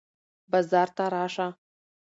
[0.51, 1.47] بازار ته راشه.